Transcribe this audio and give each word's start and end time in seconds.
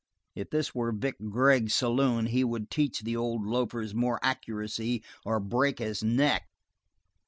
If 0.33 0.49
this 0.49 0.73
were 0.73 0.91
Vic 0.91 1.17
Gregg's 1.29 1.75
saloon 1.75 2.25
he 2.25 2.43
would 2.43 2.71
teach 2.71 3.01
the 3.01 3.15
old 3.15 3.45
loafer 3.45 3.85
more 3.93 4.19
accuracy 4.23 5.03
or 5.27 5.39
break 5.39 5.77
his 5.77 6.03
neck. 6.03 6.47